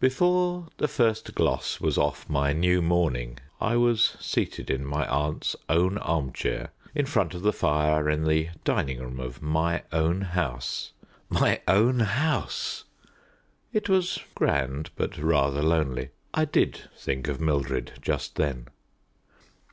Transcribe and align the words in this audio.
Before 0.00 0.66
the 0.78 0.88
first 0.88 1.36
gloss 1.36 1.80
was 1.80 1.96
off 1.96 2.28
my 2.28 2.52
new 2.52 2.82
mourning 2.82 3.38
I 3.60 3.76
was 3.76 4.16
seated 4.18 4.70
in 4.70 4.84
my 4.84 5.06
aunt's 5.06 5.54
own 5.68 5.98
armchair 5.98 6.72
in 6.96 7.06
front 7.06 7.32
of 7.32 7.42
the 7.42 7.52
fire 7.52 8.10
in 8.10 8.24
the 8.24 8.48
dining 8.64 8.98
room 8.98 9.20
of 9.20 9.40
my 9.40 9.84
own 9.92 10.22
house. 10.22 10.90
My 11.28 11.60
own 11.68 12.00
house! 12.00 12.86
It 13.72 13.88
was 13.88 14.18
grand, 14.34 14.90
but 14.96 15.16
rather 15.16 15.62
lonely. 15.62 16.08
I 16.34 16.44
did 16.44 16.90
think 16.96 17.28
of 17.28 17.40
Mildred 17.40 17.92
just 18.02 18.34
then. 18.34 18.66